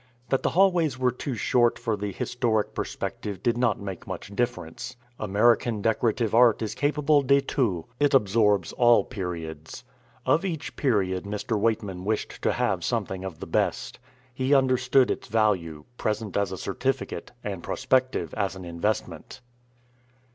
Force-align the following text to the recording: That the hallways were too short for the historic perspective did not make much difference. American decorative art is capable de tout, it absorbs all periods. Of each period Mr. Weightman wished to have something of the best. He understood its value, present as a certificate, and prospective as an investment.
That 0.29 0.41
the 0.41 0.49
hallways 0.49 0.97
were 0.97 1.11
too 1.11 1.35
short 1.35 1.77
for 1.77 1.95
the 1.95 2.11
historic 2.11 2.73
perspective 2.73 3.43
did 3.43 3.55
not 3.55 3.79
make 3.79 4.07
much 4.07 4.35
difference. 4.35 4.95
American 5.19 5.79
decorative 5.83 6.33
art 6.33 6.63
is 6.63 6.73
capable 6.73 7.21
de 7.21 7.39
tout, 7.39 7.85
it 7.99 8.15
absorbs 8.15 8.73
all 8.73 9.03
periods. 9.03 9.83
Of 10.25 10.43
each 10.43 10.75
period 10.75 11.25
Mr. 11.25 11.55
Weightman 11.55 12.03
wished 12.03 12.41
to 12.41 12.53
have 12.53 12.83
something 12.83 13.23
of 13.23 13.37
the 13.39 13.45
best. 13.45 13.99
He 14.33 14.55
understood 14.55 15.11
its 15.11 15.27
value, 15.27 15.85
present 15.99 16.35
as 16.35 16.51
a 16.51 16.57
certificate, 16.57 17.31
and 17.43 17.61
prospective 17.61 18.33
as 18.33 18.55
an 18.55 18.65
investment. 18.65 19.39